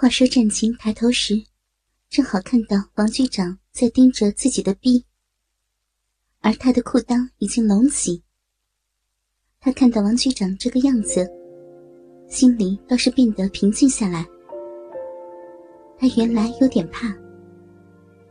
[0.00, 1.34] 话说战琴抬头时，
[2.08, 5.04] 正好看到王局长在盯着自己的逼，
[6.38, 8.22] 而他的裤裆已经隆起。
[9.58, 11.28] 他看到王局长这个样子，
[12.28, 14.24] 心里倒是变得平静下来。
[15.98, 17.12] 他原来有点怕，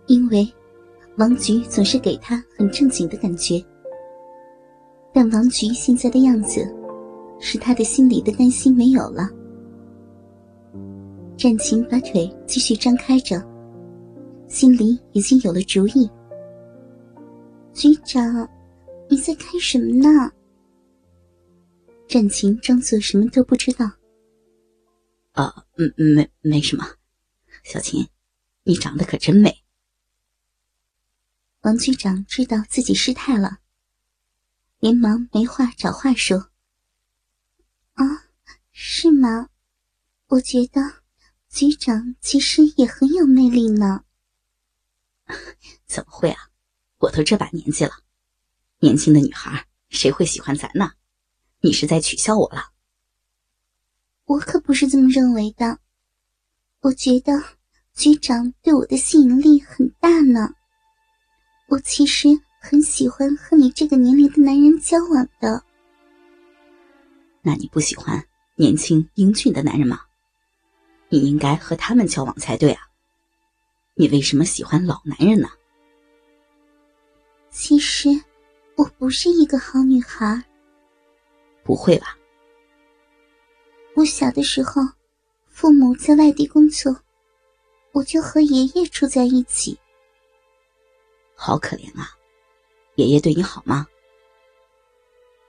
[0.06, 0.50] 因为
[1.18, 3.62] 王局总是给他很正经的感觉。
[5.14, 6.66] 但王局现在的样子，
[7.42, 9.30] 使他的心里的担心没有了。
[11.38, 13.40] 战琴把腿继续张开着，
[14.50, 16.10] 心里已经有了主意。
[17.74, 18.50] 局长，
[19.08, 20.32] 你在看什么呢？
[22.08, 23.86] 战琴装作什么都不知道。
[25.34, 26.84] 啊，嗯，没没什么。
[27.64, 28.08] 小琴，
[28.64, 29.64] 你长得可真美。
[31.62, 33.60] 王局长知道自己失态了，
[34.80, 36.50] 连忙没话找话说。
[37.94, 38.26] 啊，
[38.72, 39.50] 是吗？
[40.30, 40.82] 我觉得。
[41.50, 44.04] 局长其实也很有魅力呢。
[45.86, 46.50] 怎么会啊？
[47.00, 47.92] 我都这把年纪了，
[48.80, 50.92] 年轻的女孩谁会喜欢咱呢？
[51.62, 52.72] 你是在取笑我了？
[54.26, 55.80] 我可不是这么认为的。
[56.82, 57.34] 我觉得
[57.94, 60.50] 局长对我的吸引力很大呢。
[61.70, 62.30] 我其实
[62.62, 65.64] 很喜欢和你这个年龄的男人交往的。
[67.42, 68.24] 那你不喜欢
[68.56, 70.02] 年轻英俊的男人吗？
[71.10, 72.82] 你应该和他们交往才对啊！
[73.96, 75.50] 你为什么喜欢老男人呢？
[77.50, 78.10] 其实
[78.76, 80.44] 我不是一个好女孩。
[81.64, 82.18] 不会吧？
[83.96, 84.82] 我小的时候，
[85.48, 86.96] 父母在外地工作，
[87.92, 89.78] 我就和爷爷住在一起。
[91.34, 92.12] 好可怜啊！
[92.96, 93.88] 爷爷对你好吗？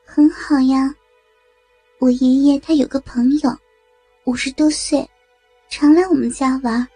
[0.05, 0.95] 很好呀。
[1.99, 3.51] 我爷爷他有个朋友，
[4.25, 5.09] 五十多岁。
[5.71, 6.87] 常来我们家玩，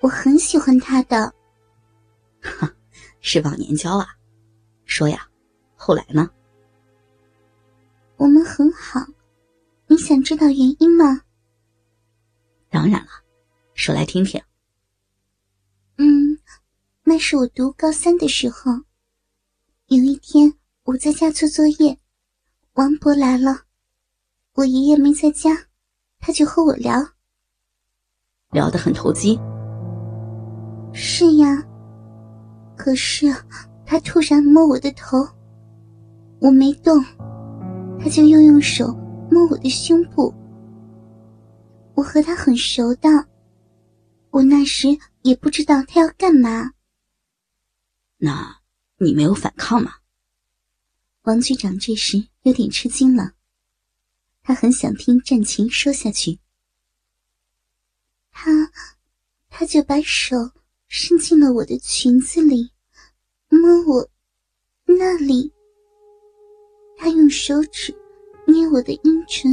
[0.00, 1.34] 我很喜欢他的。
[2.40, 2.72] 哈，
[3.20, 4.06] 是忘年交啊？
[4.84, 5.28] 说呀，
[5.74, 6.30] 后来呢？
[8.16, 9.00] 我们很好，
[9.88, 11.22] 你想知道原因吗？
[12.70, 13.10] 当然了，
[13.74, 14.40] 说来听听。
[15.96, 16.38] 嗯，
[17.02, 18.72] 那是我读高三的时候，
[19.86, 20.54] 有一天
[20.84, 21.98] 我在家做作业，
[22.74, 23.62] 王博来了，
[24.54, 25.66] 我爷爷没在家，
[26.20, 27.13] 他就和我聊。
[28.54, 29.38] 聊得很投机。
[30.94, 31.62] 是呀，
[32.76, 33.26] 可是
[33.84, 35.28] 他突然摸我的头，
[36.40, 37.04] 我没动，
[37.98, 38.94] 他就又用手
[39.28, 40.32] 摸我的胸部。
[41.94, 43.08] 我和他很熟的，
[44.30, 44.88] 我那时
[45.22, 46.70] 也不知道他要干嘛。
[48.18, 48.58] 那
[48.98, 49.90] 你没有反抗吗？
[51.22, 53.32] 王局长这时有点吃惊了，
[54.42, 56.38] 他很想听战琴说下去。
[58.36, 58.50] 他，
[59.48, 60.36] 他就把手
[60.88, 62.68] 伸进了我的裙子里，
[63.48, 64.06] 摸我
[64.84, 65.50] 那里。
[66.96, 67.94] 他用手指
[68.46, 69.50] 捏我的阴唇，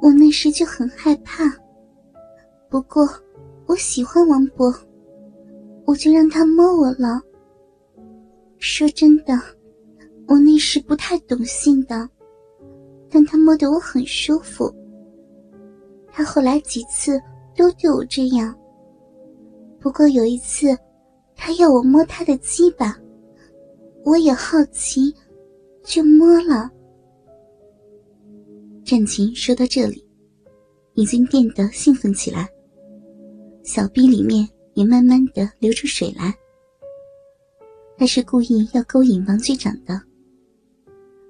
[0.00, 1.44] 我那时就很害怕。
[2.70, 3.06] 不过
[3.66, 4.74] 我喜欢王博，
[5.84, 7.20] 我就让他摸我了。
[8.58, 9.38] 说真的，
[10.26, 12.08] 我那时不太懂性的，
[13.10, 14.74] 但他摸得我很舒服。
[16.10, 17.20] 他后来几次。
[17.56, 18.54] 都对我这样。
[19.80, 20.76] 不过有一次，
[21.34, 22.96] 他要我摸他的鸡巴，
[24.04, 25.14] 我也好奇，
[25.84, 26.70] 就摸了。
[28.84, 30.04] 战琴说到这里，
[30.94, 32.48] 已经变得兴奋起来，
[33.64, 36.34] 小臂里面也慢慢的流出水来。
[37.96, 40.00] 他是故意要勾引王局长的，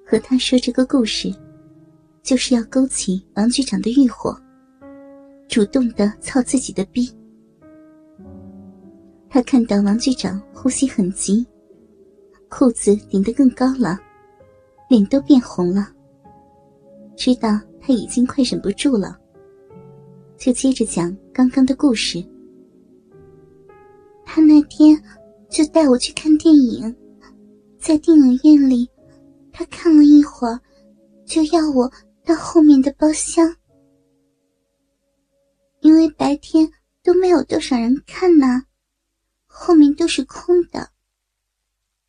[0.05, 1.33] 和他说这个故事，
[2.23, 4.35] 就是要勾起王局长的欲火。
[5.53, 7.07] 主动的操自己的逼，
[9.29, 11.45] 他看到王局长呼吸很急，
[12.49, 13.99] 裤子顶得更高了，
[14.89, 15.89] 脸都变红了。
[17.15, 17.49] 知道
[17.79, 19.15] 他已经快忍不住了，
[20.39, 22.25] 就接着讲刚刚的故事。
[24.25, 24.99] 他那天
[25.51, 26.95] 就带我去看电影，
[27.77, 28.89] 在电影院里，
[29.51, 30.59] 他看了一会儿，
[31.25, 31.87] 就要我
[32.25, 33.55] 到后面的包厢。
[35.83, 36.71] 因为白天
[37.03, 38.63] 都没有多少人看呢，
[39.45, 40.91] 后面都是空的。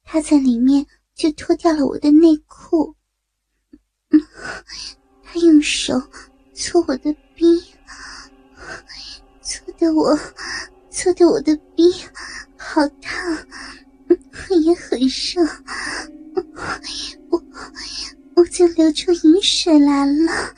[0.04, 2.94] 他在里面就脱掉了我的内裤，
[5.24, 6.00] 他用手
[6.54, 7.64] 搓我的逼，
[9.42, 10.16] 搓的我，
[10.90, 11.92] 搓的我的逼
[12.56, 13.46] 好烫，
[14.62, 15.42] 也很热，
[17.28, 17.42] 我
[18.36, 20.54] 我就流出饮水来了。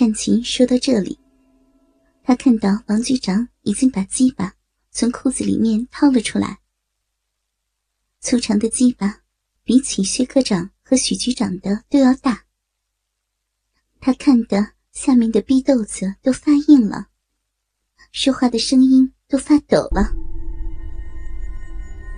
[0.00, 1.18] 战琴说到这里，
[2.22, 4.54] 他看到王局长已经把鸡巴
[4.90, 6.58] 从裤子里面掏了出来。
[8.18, 9.20] 粗长的鸡巴
[9.62, 12.46] 比起薛科长和许局长的都要大。
[14.00, 17.08] 他看得下面的逼豆子都发硬了，
[18.10, 20.10] 说话的声音都发抖了。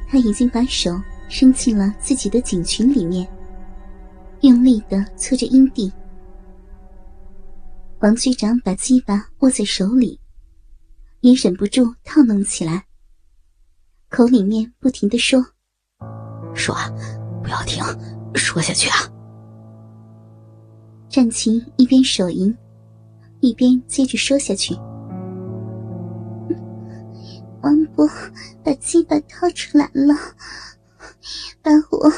[0.09, 0.93] 他已经把手
[1.29, 3.27] 伸进了自己的颈裙里面，
[4.43, 5.93] 用力的搓着阴蒂。
[8.03, 10.19] 王局长把鸡巴握在手里，
[11.21, 12.85] 也忍不住套弄起来，
[14.09, 15.41] 口里面不停的说
[16.53, 16.75] ：“说，
[17.45, 17.81] 不要停，
[18.35, 18.97] 说下去啊！”
[21.09, 22.53] 战琴一边手淫，
[23.39, 24.75] 一边接着说下去
[27.63, 28.05] ：“王伯
[28.65, 30.13] 把鸡巴掏出来了，
[31.63, 32.11] 把我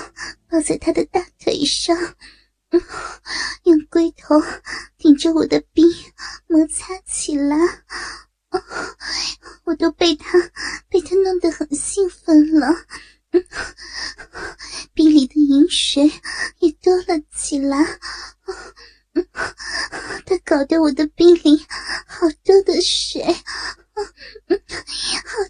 [0.48, 1.94] 抱在他的大腿上。”
[3.64, 4.42] 用龟头
[4.98, 5.82] 顶着我的臂
[6.46, 7.56] 摩擦起来，
[9.64, 10.38] 我都被他
[10.88, 12.68] 被他弄得很兴奋了，
[14.92, 16.10] 臂里的饮水
[16.58, 17.76] 也多了起来，
[20.26, 21.64] 他搞得我的臂里
[22.06, 23.34] 好多的水，好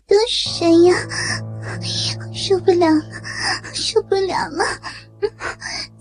[0.06, 0.94] 多水呀，
[2.34, 3.02] 受不了了，
[3.74, 4.64] 受不了了。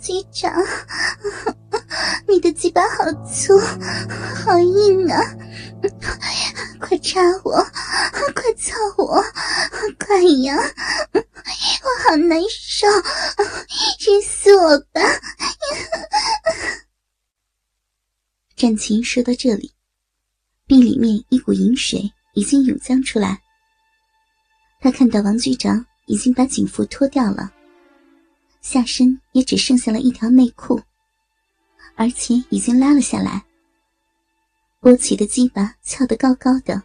[0.04, 0.54] 局长，
[2.28, 3.58] 你的鸡巴好粗，
[4.44, 5.18] 好硬啊！
[6.82, 7.54] 快插我，
[8.36, 9.24] 快操我，
[10.06, 10.58] 快呀！
[11.14, 12.86] 我好难受，
[14.00, 15.02] 日死我吧！
[18.58, 19.74] 战琴说到这里，
[20.68, 23.42] 壁里面一股淫水已经涌将出来。
[24.82, 27.50] 他看到王局长已经把警服脱掉了。
[28.64, 30.82] 下身也只剩下了一条内裤，
[31.96, 33.44] 而且已经拉了下来。
[34.80, 36.82] 波奇的鸡巴翘得高高的。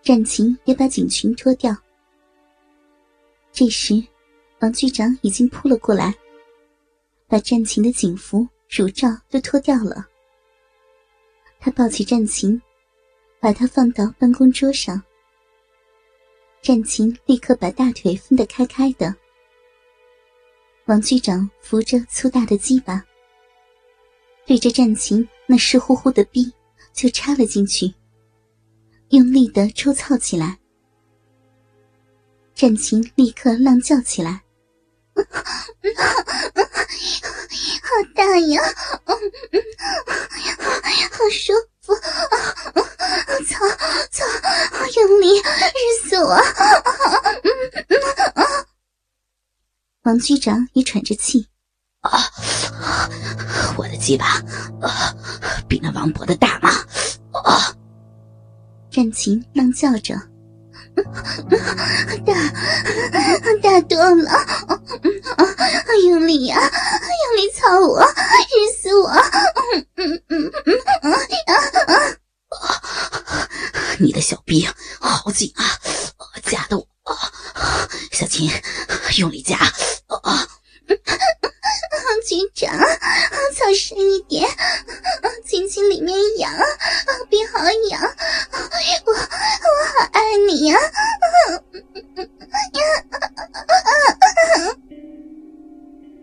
[0.00, 1.76] 战琴也把警裙脱掉。
[3.52, 4.02] 这时，
[4.60, 6.14] 王局长已经扑了过来，
[7.28, 10.06] 把战琴的警服、乳罩都脱掉了。
[11.60, 12.60] 他抱起战琴，
[13.38, 15.00] 把她放到办公桌上。
[16.62, 19.14] 战琴立刻把大腿分得开开的。
[20.86, 23.02] 王局长扶着粗大的鸡巴，
[24.44, 26.52] 对着战琴那湿乎乎的逼
[26.92, 27.94] 就插了进去，
[29.08, 30.58] 用力的抽操起来。
[32.54, 34.42] 战琴立刻浪叫起来
[35.16, 35.22] ：“好
[38.14, 38.60] 大呀，
[39.06, 39.16] 好
[41.30, 42.02] 舒服，操
[44.10, 44.22] 操，
[44.96, 46.38] 用力，日死我！”
[50.04, 51.48] 王局长也喘着气，
[52.00, 52.30] 啊，
[53.78, 54.26] 我的鸡巴，
[54.82, 55.16] 啊，
[55.66, 56.68] 比那王勃的大吗？
[57.42, 57.74] 啊！
[58.90, 60.14] 战琴浪叫着，
[62.26, 62.34] 大，
[63.62, 64.44] 大多了，啊，
[66.06, 69.08] 用力呀，用力操我，日死我！
[69.08, 71.16] 嗯嗯嗯嗯啊
[72.50, 73.48] 啊！
[73.98, 74.68] 你的小逼
[75.00, 75.64] 好紧啊，
[76.42, 76.86] 夹的我，
[78.12, 78.50] 小琴，
[79.16, 79.56] 用力夹。
[80.06, 80.13] 啊！
[80.24, 80.48] 啊
[82.26, 82.74] 局长，
[83.54, 84.48] 操深一点，
[85.44, 86.50] 轻轻里面痒，
[87.28, 87.58] 别好
[87.90, 88.00] 痒，
[89.04, 90.78] 我我好爱你呀！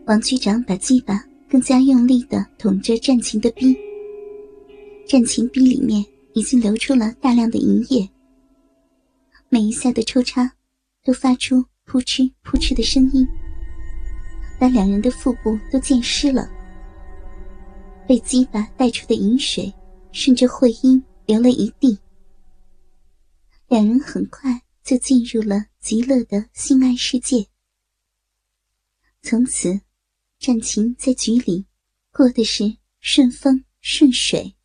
[0.07, 3.77] 王局长把鸡巴更加用力的捅着战琴的逼，
[5.07, 8.09] 战琴逼里面已经流出了大量的银液，
[9.49, 10.51] 每一下的抽插
[11.05, 13.27] 都发出扑哧扑哧的声音。
[14.61, 16.47] 把两人的腹部都溅湿了，
[18.07, 19.73] 被鸡巴带出的饮水
[20.11, 21.97] 顺着会阴流了一地。
[23.69, 27.43] 两人很快就进入了极乐的性爱世界。
[29.23, 29.81] 从此，
[30.37, 31.65] 战情在局里
[32.11, 34.55] 过的是顺风顺水。